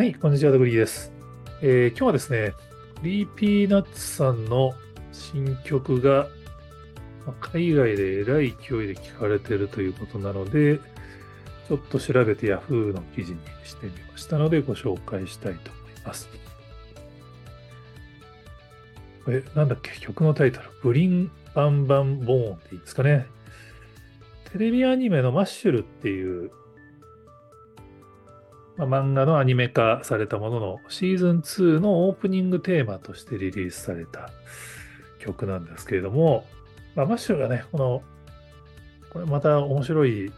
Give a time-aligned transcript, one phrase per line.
[0.00, 1.12] はい、こんにちは、ドグリーです。
[1.60, 2.54] えー今日はですね、
[3.02, 4.72] Creepy Nuts さんの
[5.12, 6.26] 新曲が、
[7.26, 10.78] ま海外でえらい勢いで聴かれてるということなので、
[11.68, 16.30] ちょっと調べて Yahoo の記事にしてみましたので、ご紹介したいと思います。
[19.26, 23.26] これ、なんだっけ、曲のタイトル、 Bling-Bang-Bang-Born っていいですかね。
[24.50, 26.50] テレビアニメのマッシュルっていう
[28.88, 34.30] まあ、漫画のアニメ化されたもののシーズン2のオープニングテーマとしてリリースされた
[35.18, 36.46] 曲なんですけれども、
[36.94, 38.02] まあ、マッシュがね、この、
[39.12, 40.32] これまた面白い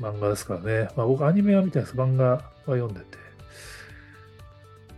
[0.00, 3.18] 漫画ですからね、まあ、僕アニメは見てないです、漫画は読んでて、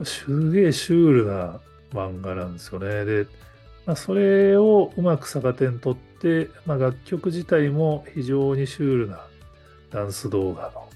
[0.05, 1.61] すげえシュールな
[1.93, 3.05] 漫画なんですよね。
[3.05, 3.27] で、
[3.87, 9.27] まあ、それをうまく逆手にとって、まあ、楽曲自体も非常にシュールな
[9.91, 10.89] ダンス動画の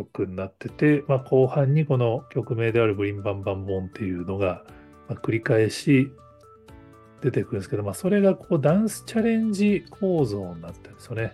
[0.00, 4.64] 曲になってて、まあ、後半にこの曲名であるブリンバンバンボンっていうのが、
[5.08, 6.10] ま繰り返し
[7.20, 11.32] 出てくるんですけど、まあ、それがこうダンスチャレンジ構造になってるんですよね。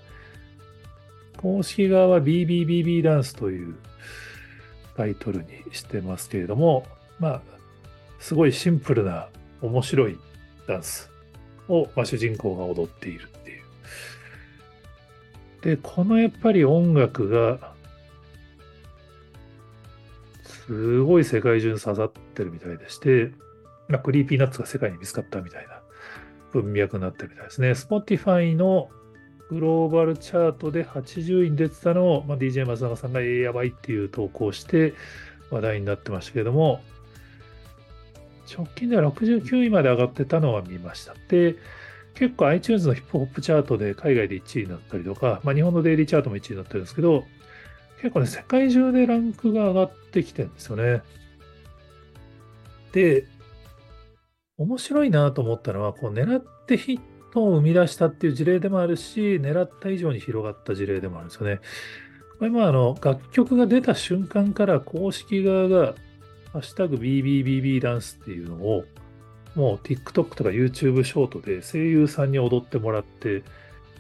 [1.36, 3.77] 公式側は BBBB ダンスという
[4.97, 6.86] タイトルにしてますけれども、
[7.20, 7.42] まあ、
[8.19, 9.28] すごいシンプルな
[9.61, 10.19] 面白い
[10.67, 11.11] ダンス
[11.69, 13.62] を、まあ、主人公が踊っているっていう。
[15.62, 17.75] で、このやっぱり音楽が
[20.67, 23.33] すごい世界中に刺さってるみたいでして、
[23.89, 25.81] まあ、 Creepy Nuts が世界に見つかったみたいな
[26.53, 27.70] 文脈になってるみたいですね。
[27.70, 28.91] Spotify の
[29.50, 34.95] グローバルチャートで80位に出てたのを、まあ、DJ 松永さんがえーやばいっていう投稿して
[35.50, 36.80] 話題になってましたけども、
[38.53, 41.14] 直近では69位まで上がってたのは見ました。
[41.28, 41.56] で、
[42.14, 47.25] 結構 iTunes のヒップホップチャートで海外で1位になったりとか、まあ、日本のデイリーチャートも1位になってるんですけど、
[48.00, 51.02] 結構ね、世界中でランクが上がってきてるんですよね。
[52.92, 53.24] で、
[54.58, 57.01] 面白いなと思ったのは、こう狙ってヒッ
[57.33, 61.61] トを生み出したっていう事例でもあるし、狙った以上に広がった事例でもあるんですよね。
[62.39, 65.95] これまああの楽曲が出た瞬間から公式側が
[66.52, 68.84] ハッシュタグ BBBB ダンスっていうのを
[69.55, 73.42] もう TikTok とか YouTube ショートで声優さんに踊ってもらって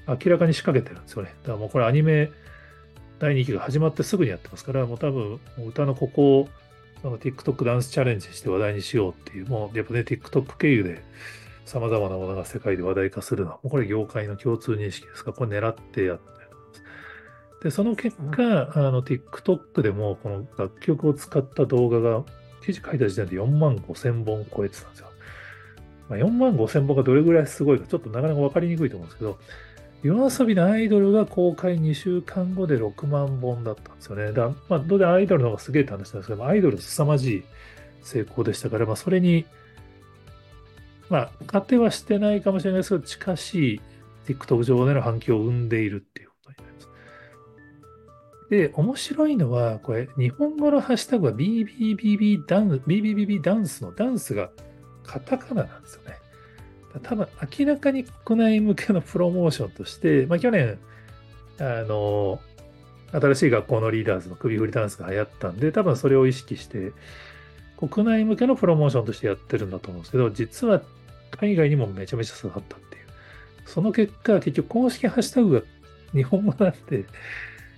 [0.06, 1.34] 明らかに仕掛けてるんですよね。
[1.42, 2.30] だからもうこれアニメ
[3.18, 6.48] 第2期が始まってすぐにやってますから、もう多分歌のここを
[7.02, 11.02] その TikTok ダンスチャレンジして話題にしようっていう、もうやっぱね TikTok 経由で
[11.64, 17.62] 様々なものが世界で話題化するのは、もうこれ業界の共通認識ですから、これ狙ってやってます。
[17.62, 22.24] で、その結果、あの TikTok でもこの楽曲を使った動画が
[22.64, 25.06] 記事書いた時点で4万5千本超えてたんですよ。
[26.08, 29.38] まあ、4万5千本がどれぐらいすごいか、ちょっとなかなか分かりにくいと思うんですけど、
[30.02, 34.32] 夜遊びのアイドルが公開2週間後で6万本だったんですよね。
[34.32, 37.44] だまあ、どうでアイドルの方がすげえって話なんですけど、アイドル凄まじい
[38.02, 39.46] 成功でしたから、まあ、それに、
[41.08, 43.80] まあ、勝てはしてないかもしれないですけど、近しい
[44.26, 46.88] TikTok 上での反響を生んでいるっていうことになります。
[48.50, 54.50] で、面白いのは、これ、日本語のハッシュタグは BBBB ダンス、BBBB ダンスのダンスが
[55.02, 56.25] カタカナなんですよね。
[57.02, 60.78] 多分明らかに国内向けのプロモーションとして、まあ、去年、
[61.58, 62.40] あの、
[63.12, 66.92] 新しい学校のリーダーズの首振りダンスが流行ったんで、多分それを意識して、
[67.76, 70.82] 国内向けのプロモーションとしてやってるんだと思うんですけど、実は
[71.30, 73.06] 海外にもめちゃめちゃ刺さったっていう。
[73.66, 75.62] その結果、結局公式ハッシュタグが
[76.12, 77.04] 日本語なんで、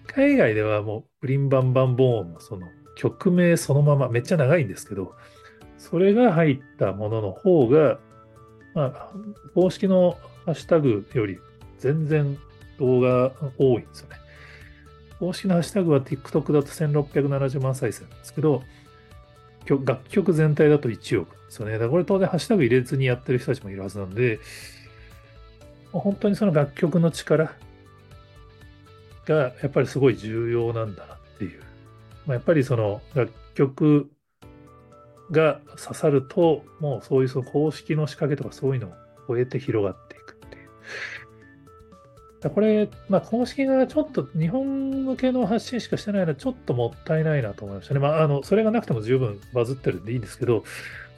[0.06, 5.14] 海外ではもうブリンバンバンボーンのその曲名そのまま、めっちゃ長いんですけど、
[5.76, 7.98] それが入ったものの方が、
[8.78, 9.08] まあ、
[9.54, 10.16] 公式の
[10.46, 11.40] ハッシュタグより
[11.78, 12.38] 全然
[12.78, 14.16] 動画多いんですよね。
[15.18, 18.62] 公式のハッシュタグは TikTok だと1670万再生なんですけど、
[19.84, 21.72] 楽曲全体だと1億ですよね。
[21.72, 24.38] だからこれ当然ハッシュタグ入れずにやってる人たちもいるはずなんで、
[25.90, 27.52] 本当にその楽曲の力
[29.26, 31.60] がやっぱりすごい重要なんだなっていう。
[32.26, 34.08] まあ、やっぱりその楽曲
[35.30, 38.92] が刺さると、もうそういうその公式の仕掛けとかそういうのを
[39.28, 40.60] 超えて広がっていくってい
[42.48, 42.50] う。
[42.50, 48.00] これ、まあ、公式がちょっと日本向けの発信しかしてないのはちょっともったいないなと思いましたね。
[48.00, 50.64] まあ、あの、それがなくても十分バズってるんでいいんですけど、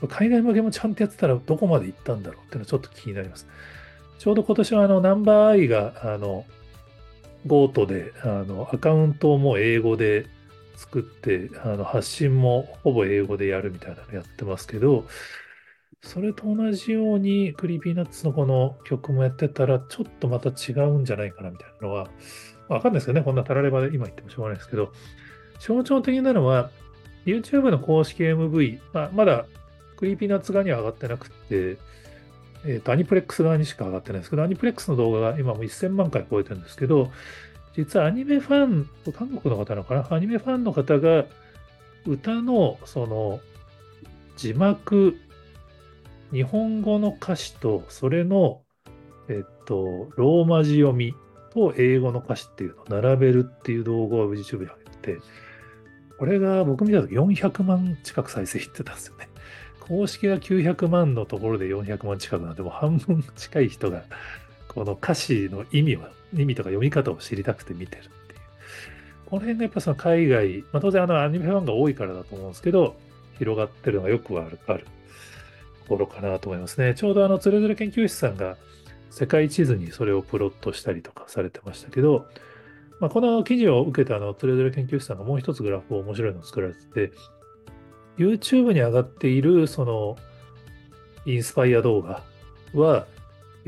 [0.09, 3.47] 海外向けもちゃんとやってたらどこまで行ったんだろうっていうのはちょっと気になります。
[4.19, 6.45] ちょうど今年はあの、 Number_i が、あの、
[7.47, 10.27] GOAT で、あの、アカウントをもう英語で
[10.81, 15.05] 作って、あの、発信もほぼ英語でやるみたいなのやってますけど、
[16.01, 22.09] それと同じように、 Creepy Nuts のこの曲もやってたら、ちょっとまた違うんじゃないかなみたいなのは、
[22.69, 24.91] わかんないですけどね、こんなタラレバで今言ってもしょうがないですけど、
[25.59, 26.71] 象徴的なのは、
[27.27, 29.45] YouTube の公式 MV、まあ、まだ
[29.97, 31.77] Creepy Nuts 側には上がってなくて、
[32.65, 37.11] えっ、と、アニプレックス側にしか上がってないですけど、アニプレックスの動画が今も1000万回超えてるんですけど、
[37.75, 40.07] 実はアニメファン、韓国の方なのかな？
[40.11, 41.25] アニメファンの方が
[42.07, 43.41] 歌のその
[44.37, 45.17] 字幕、
[46.33, 48.63] 日本語の歌詞とそれの、
[49.29, 51.15] えっと、ローマ字読み
[51.53, 55.19] と英語の歌詞っていうのを並べるっていう動画を YouTube に上げて、
[56.19, 59.29] これが僕見たとき400万近く再生いってたんですよね。
[59.81, 64.05] 公式が900万のところで400万近くなんで、もう半分近い人が、
[64.75, 66.01] この歌詞の意味を、
[66.35, 68.41] 意味とか読み方を知りたくて見てるっていう。
[69.27, 72.97] この辺がやっぱその海外、まあ、当然あのアニメファンが多いからだと思うんですけど、
[73.39, 76.95] 広がってるのがよくわかるところかなと思いますね。
[76.95, 78.57] ちょうどあの、つれづれ研究室さんが
[79.11, 82.27] 世界地図にそれをプロットしたりとかされてましたけど、
[83.01, 87.13] まあ、この記事を受けたあの、つれづれ研究室さんがもう一つグラフを面白いのを作られてて、
[88.19, 90.17] YouTube に上がっているその
[91.25, 92.23] インスパイア動画
[92.75, 93.07] は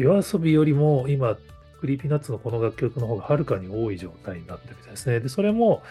[0.02, 1.36] YOASOBI よりも今
[1.80, 5.20] Creepy Nuts のこの楽曲の方がはるかに多い状態になってるみたいですね。
[5.20, 5.82] で、それも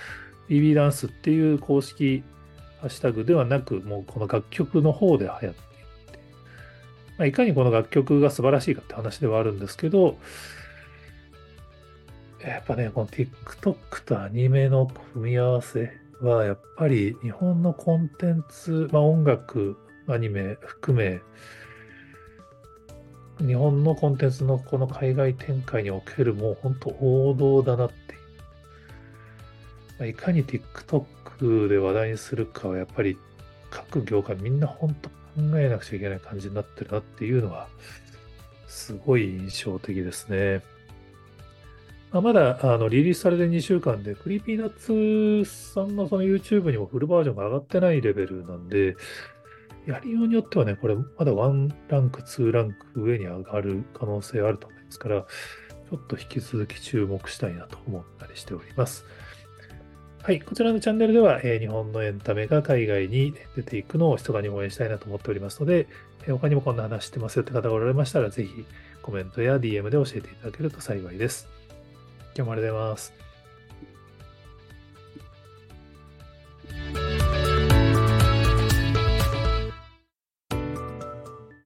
[0.49, 2.23] BB ダンスっていう公式
[2.79, 6.23] ハッシュタグではなく、もうこの楽曲の方で流行っているっていう。
[7.17, 10.17] まあ、いかにこの楽曲が素晴らしいかって話ではあるんですけど、
[12.39, 15.91] やっぱね、この TikTok とアニメの組み合わせ
[16.21, 21.21] は、やっぱり日本のコンテンツ、まあ、音楽、アニメ含め、
[23.45, 28.15] 日本のコンテンツのこの海外展開におけるもう本当王道だなって
[30.03, 30.09] いう。
[30.09, 33.17] いかに TikTok で話題にするかはやっぱり
[33.69, 35.15] 各業界みんな本当考
[35.59, 37.67] えなくちゃいけない感じになってるなっていうのは
[38.67, 40.61] すごい印象的ですね。
[42.11, 48.97] まあ、まだあのリリースされて2週間で、 Creepy Nuts さんのその YouTube にもフルバージョンが上がってないレベルなんで、
[49.85, 59.05] やりようによってはね、これまだ1ランク、2ランク上に上がる可能性あると思いますから、ちょっと引き続き注目したいなと思ったりしております。
[60.23, 65.87] はい、こちらのチャンネルでは、えー、日本のエンタメが海外に出ていくのを密かに応援したいなと思っておりますので、
[66.25, 68.65] えー、他にもこんな話してますよって方がおられましたら、ぜひ
[69.01, 71.47] コメントや DM で教えていただけると幸いです。
[72.35, 73.30] 今日もありがとうございます。